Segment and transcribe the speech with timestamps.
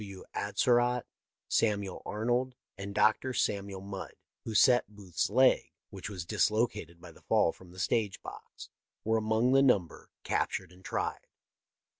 [0.03, 0.23] W.
[0.33, 1.03] Atzerodt,
[1.47, 3.33] Samuel Arnold, and Dr.
[3.33, 8.19] Samuel Mudd, who set Booth's leg, which was dislocated by the fall from the stage
[8.23, 8.69] box,
[9.03, 11.27] were among the number captured and tried.